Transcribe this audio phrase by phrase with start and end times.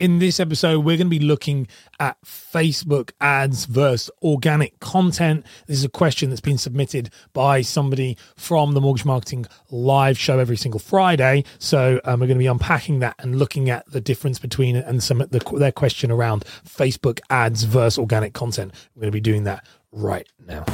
[0.00, 1.68] in this episode, we're going to be looking
[2.00, 5.44] at Facebook ads versus organic content.
[5.66, 10.38] This is a question that's been submitted by somebody from the Mortgage Marketing live show
[10.38, 11.44] every single Friday.
[11.58, 15.02] So um, we're going to be unpacking that and looking at the difference between and
[15.02, 18.72] some the, their question around Facebook ads versus organic content.
[18.94, 20.64] We're going to be doing that right now.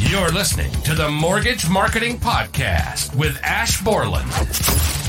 [0.00, 4.30] You're listening to the Mortgage Marketing Podcast with Ash Borland,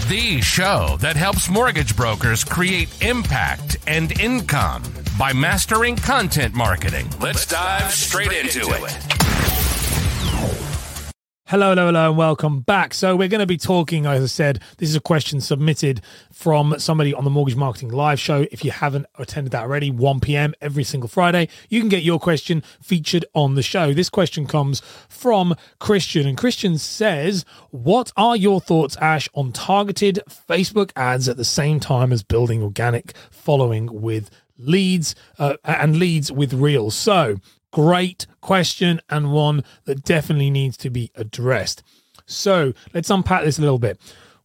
[0.07, 4.83] the show that helps mortgage brokers create impact and income
[5.17, 7.07] by mastering content marketing.
[7.19, 9.52] Let's dive straight into it.
[11.53, 12.95] Hello, hello, hello, and welcome back.
[12.95, 16.79] So, we're going to be talking, as I said, this is a question submitted from
[16.79, 18.47] somebody on the Mortgage Marketing Live show.
[18.51, 20.55] If you haven't attended that already, 1 p.m.
[20.61, 23.93] every single Friday, you can get your question featured on the show.
[23.93, 30.21] This question comes from Christian, and Christian says, What are your thoughts, Ash, on targeted
[30.27, 36.31] Facebook ads at the same time as building organic following with leads uh, and leads
[36.31, 36.95] with reels?
[36.95, 37.37] So,
[37.73, 41.81] Great question and one that definitely needs to be addressed.
[42.27, 43.99] So let's unpack this a little bit.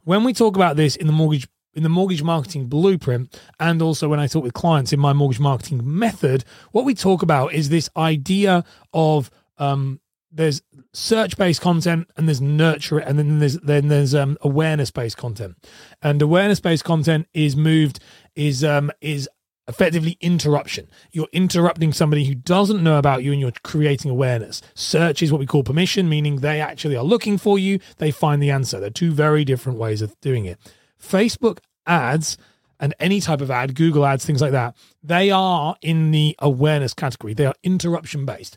[0.05, 4.09] When we talk about this in the mortgage in the mortgage marketing blueprint, and also
[4.09, 7.69] when I talk with clients in my mortgage marketing method, what we talk about is
[7.69, 10.01] this idea of um,
[10.33, 10.63] there's
[10.93, 15.57] search based content and there's nurture and then there's then there's um, awareness based content
[16.03, 18.01] and awareness based content is moved
[18.35, 19.29] is um is
[19.69, 20.89] effectively interruption.
[21.13, 24.63] You're interrupting somebody who doesn't know about you and you're creating awareness.
[24.75, 28.43] Search is what we call permission, meaning they actually are looking for you, they find
[28.43, 28.81] the answer.
[28.81, 30.59] They're two very different ways of doing it.
[31.01, 32.39] Facebook ads
[32.81, 36.95] and any type of ad, Google ads, things like that, they are in the awareness
[36.95, 37.35] category.
[37.35, 38.57] They are interruption based.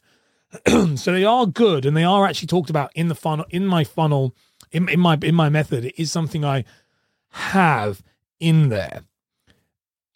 [0.96, 3.86] so they are good and they are actually talked about in the funnel in my
[3.86, 4.36] funnel
[4.72, 5.86] in, in my in my method.
[5.86, 6.66] It is something I
[7.30, 8.04] have
[8.40, 9.04] in there.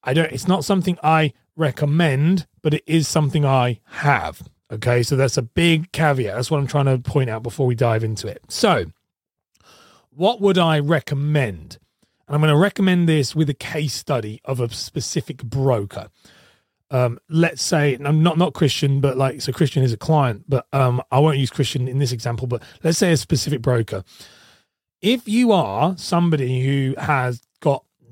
[0.05, 0.31] I don't.
[0.31, 4.47] It's not something I recommend, but it is something I have.
[4.71, 6.35] Okay, so that's a big caveat.
[6.35, 8.41] That's what I'm trying to point out before we dive into it.
[8.47, 8.85] So,
[10.09, 11.77] what would I recommend?
[12.27, 16.09] And I'm going to recommend this with a case study of a specific broker.
[16.91, 20.67] Um, let's say I'm not not Christian, but like so Christian is a client, but
[20.73, 22.47] um, I won't use Christian in this example.
[22.47, 24.03] But let's say a specific broker.
[25.01, 27.41] If you are somebody who has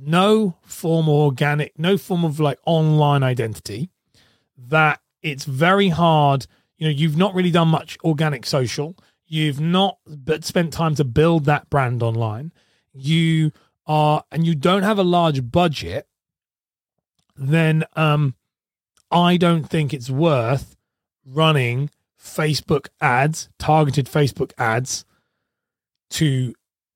[0.06, 3.90] no form of organic, no form of like online identity,
[4.58, 6.48] that it's very hard.
[6.78, 8.96] You know, you've not really done much organic social.
[9.26, 12.52] You've not but spent time to build that brand online.
[12.94, 13.52] You
[13.86, 16.08] are and you don't have a large budget,
[17.36, 18.36] then um
[19.12, 20.76] I don't think it's worth
[21.26, 21.90] running
[22.22, 25.06] Facebook ads, targeted Facebook ads
[26.12, 26.54] to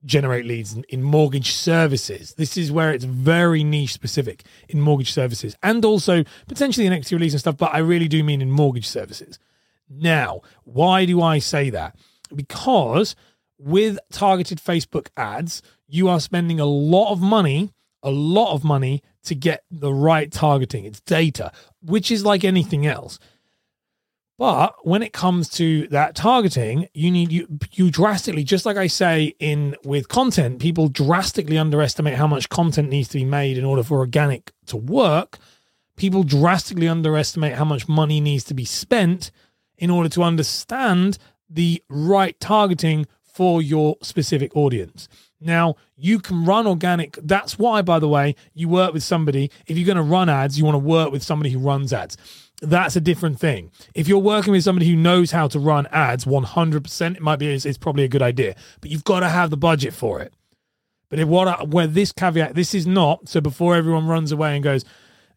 [0.08, 2.34] generate leads in, in, mortgage services.
[2.36, 7.16] This is where it's very niche specific in mortgage services and also potentially in equity
[7.16, 9.38] release and stuff, but I really do mean in mortgage services.
[9.90, 11.96] Now, why do I say that?
[12.34, 13.16] Because
[13.60, 17.72] with targeted Facebook ads, you are spending a lot of money,
[18.04, 20.86] a lot of money to get the right targeting.
[20.86, 21.52] It's data,
[21.82, 23.20] which is like anything else.
[24.38, 28.86] But when it comes to that targeting, you need you you drastically, just like I
[28.86, 33.66] say in with content, people drastically underestimate how much content needs to be made in
[33.66, 35.40] order for organic to work.
[35.96, 39.32] People drastically underestimate how much money needs to be spent
[39.80, 41.18] in order to understand
[41.50, 45.08] the right targeting for your specific audience.
[45.40, 47.18] Now, you can run organic.
[47.24, 49.52] That's why, by the way, you work with somebody.
[49.66, 52.18] If you're going to run ads, you want to work with somebody who runs ads
[52.62, 53.72] that's a different thing.
[53.94, 57.50] If you're working with somebody who knows how to run ads 100%, it might be
[57.50, 60.34] it's, it's probably a good idea, but you've got to have the budget for it.
[61.10, 63.40] But if what I, where this caveat, this is not so.
[63.40, 64.84] Before everyone runs away and goes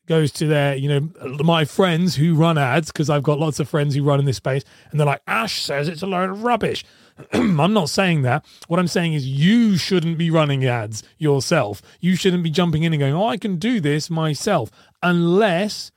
[0.06, 1.08] goes to their, you know,
[1.44, 4.38] my friends who run ads because I've got lots of friends who run in this
[4.38, 6.84] space, and they're like, Ash says it's a load of rubbish.
[7.32, 8.44] I'm not saying that.
[8.66, 11.82] What I'm saying is you shouldn't be running ads yourself.
[12.00, 14.70] You shouldn't be jumping in and going, oh, I can do this myself,
[15.02, 15.92] unless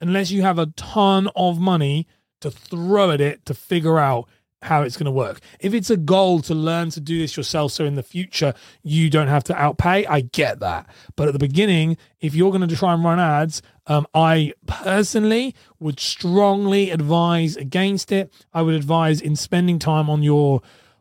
[0.00, 2.06] unless you have a ton of money
[2.40, 4.28] to throw at it to figure out
[4.62, 5.40] how it's going to work.
[5.60, 9.08] If it's a goal to learn to do this yourself, so in the future you
[9.08, 10.86] don't have to outpay, I get that.
[11.16, 15.54] But at the beginning, if you're going to try and run ads, um, I personally
[15.78, 18.32] would strongly advise against it.
[18.52, 20.60] I would advise in spending time on your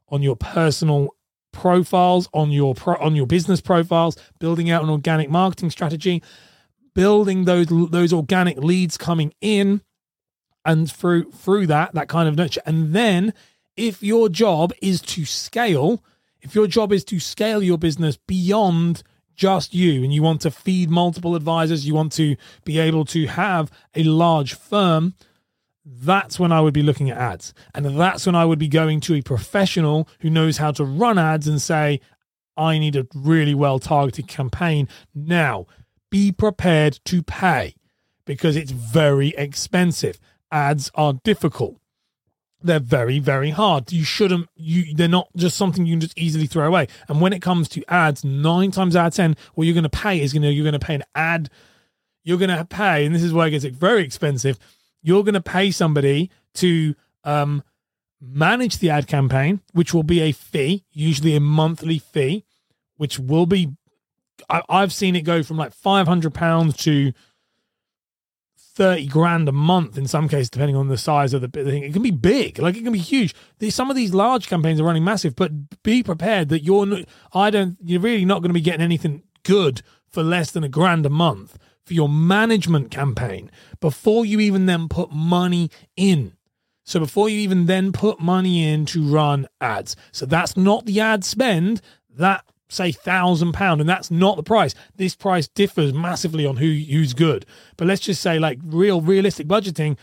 [0.10, 1.10] on your personal
[1.52, 6.24] profiles, on your pro, on your business profiles, building out an organic marketing strategy
[6.98, 9.82] building those those organic leads coming in
[10.66, 13.34] and through through that that kind of nurture and then
[13.76, 16.04] if your job is to scale
[16.42, 19.04] if your job is to scale your business beyond
[19.38, 22.36] just you and you want to feed multiple advisors, you want to
[22.66, 25.14] be able to have a large firm,
[25.86, 27.54] that's when I would be looking at ads.
[27.74, 31.18] And that's when I would be going to a professional who knows how to run
[31.18, 32.02] ads and say,
[32.58, 34.90] I need a really well targeted campaign.
[35.14, 35.68] Now,
[36.10, 37.76] be prepared to pay
[38.26, 40.20] because it's very expensive.
[40.52, 41.78] Ads are difficult.
[42.62, 43.92] They're very, very hard.
[43.92, 46.88] You shouldn't, you, they're not just something you can just easily throw away.
[47.08, 49.90] And when it comes to ads, nine times out of 10, what you're going to
[49.90, 51.50] pay is, gonna you're going to pay an ad.
[52.24, 54.58] You're going to pay, and this is where it gets very expensive.
[55.02, 57.64] You're going to pay somebody to, um,
[58.20, 62.46] manage the ad campaign, which will be a fee, usually a monthly fee,
[62.96, 63.70] which will be,
[64.50, 67.14] I, have seen it go from like £500 to
[68.58, 71.84] 30 grand a month in some cases, depending on the size of the thing.
[71.84, 73.34] It can be big, like it can be huge.
[73.70, 77.50] Some of these large campaigns are running massive, but be prepared that you're, not, I
[77.50, 81.06] don't, you're really not going to be getting anything good for less than a grand
[81.06, 83.50] a month for your management campaign
[83.80, 86.34] before you even then put money in.
[86.84, 89.96] So before you even then put money in to run ads.
[90.12, 91.82] So that's not the ad spend.
[92.10, 94.76] That say thousand pound and that's not the price.
[94.96, 97.46] This price differs massively on who who's good.
[97.78, 99.98] But let's just say like real realistic budgeting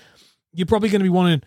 [0.53, 1.43] you're probably going to be wanting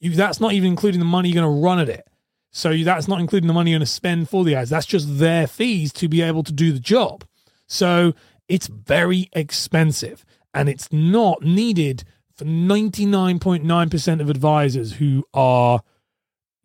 [0.00, 2.06] you that's not even including the money you're going to run at it.
[2.50, 4.70] So that's not including the money you're going to spend for the ads.
[4.70, 7.24] That's just their fees to be able to do the job.
[7.66, 8.14] So
[8.48, 12.04] it's very expensive and it's not needed
[12.34, 15.80] for 99.9% of advisors who are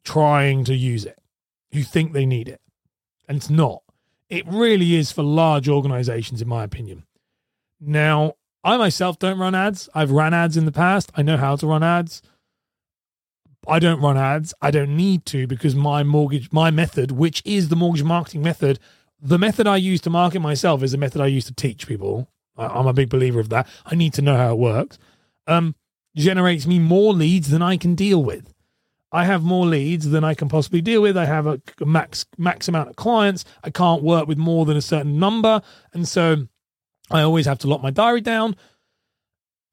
[0.03, 1.19] trying to use it,
[1.73, 2.61] who think they need it.
[3.27, 3.83] And it's not.
[4.29, 7.03] It really is for large organizations, in my opinion.
[7.79, 8.33] Now,
[8.63, 9.87] I myself don't run ads.
[9.93, 11.11] I've ran ads in the past.
[11.15, 12.21] I know how to run ads.
[13.67, 14.53] I don't run ads.
[14.61, 18.79] I don't need to because my mortgage, my method, which is the mortgage marketing method,
[19.21, 22.29] the method I use to market myself is the method I use to teach people.
[22.57, 23.67] I'm a big believer of that.
[23.85, 24.97] I need to know how it works
[25.47, 25.75] um,
[26.15, 28.53] generates me more leads than I can deal with.
[29.11, 31.15] I have more leads than I can possibly deal with.
[31.15, 33.45] I have a, max max amount of clients.
[33.63, 35.61] I can't work with more than a certain number,
[35.93, 36.47] and so
[37.09, 38.55] I always have to lock my diary down.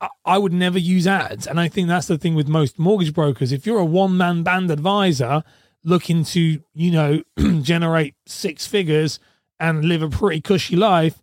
[0.00, 3.12] I, I would never use ads, and I think that's the thing with most mortgage
[3.12, 3.50] brokers.
[3.50, 5.42] If you're a one man band advisor
[5.82, 7.22] looking to, you know,
[7.62, 9.18] generate six figures
[9.58, 11.20] and live a pretty cushy life,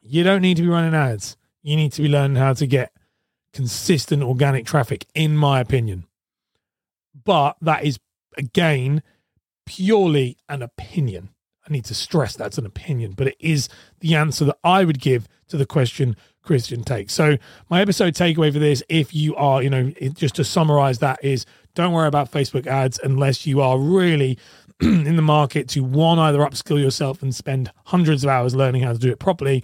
[0.00, 1.36] you don't need to be running ads.
[1.62, 2.92] You need to be learning how to get
[3.52, 6.06] consistent organic traffic, in my opinion.
[7.24, 7.98] But that is,
[8.36, 9.02] again,
[9.66, 11.30] purely an opinion.
[11.68, 13.68] I need to stress that's an opinion, but it is
[14.00, 17.14] the answer that I would give to the question Christian takes.
[17.14, 17.36] So,
[17.70, 21.46] my episode takeaway for this, if you are, you know, just to summarize that, is
[21.74, 24.38] don't worry about Facebook ads unless you are really
[24.80, 28.92] in the market to one, either upskill yourself and spend hundreds of hours learning how
[28.92, 29.62] to do it properly,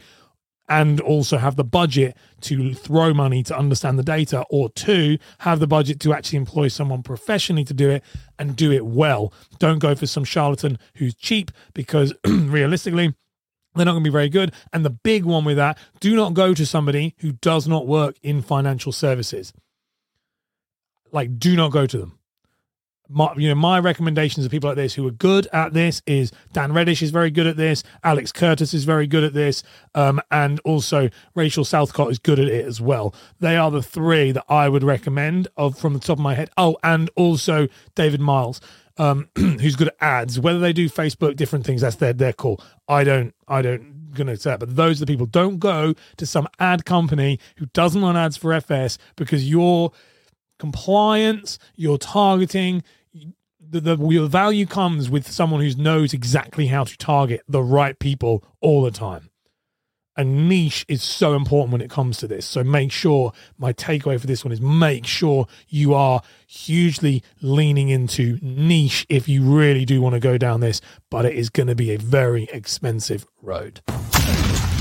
[0.69, 5.61] and also have the budget to throw money to understand the data, or two, have
[5.61, 8.05] the budget to actually employ someone professionally to do it
[8.39, 9.33] and do it well.
[9.59, 13.15] Don't go for some charlatan who's cheap because realistically,
[13.75, 14.53] they're not going to be very good.
[14.73, 18.17] And the big one with that, do not go to somebody who does not work
[18.23, 19.53] in financial services.
[21.13, 22.18] Like, do not go to them
[23.09, 26.31] my, you know, my recommendations of people like this who are good at this is
[26.53, 29.63] Dan Reddish is very good at this, Alex Curtis is very good at this,
[29.95, 33.15] um, and also Rachel Southcott is good at it as well.
[33.41, 36.51] They are the three that I would recommend of from the top of my head.
[36.57, 38.61] Oh, and also David Miles,
[38.99, 40.39] um, who's good at ads.
[40.39, 42.61] Whether they do Facebook, different things, that's their their call.
[42.89, 45.27] I don't, I don't gonna say that, but those are the people.
[45.27, 49.93] Don't go to some ad company who doesn't run ads for FS because your
[50.59, 52.83] compliance, your targeting,
[53.71, 57.99] the, the, the value comes with someone who knows exactly how to target the right
[57.99, 59.31] people all the time.
[60.17, 62.45] And niche is so important when it comes to this.
[62.45, 67.89] So make sure my takeaway for this one is make sure you are hugely leaning
[67.89, 71.69] into niche if you really do want to go down this, but it is going
[71.69, 73.81] to be a very expensive road.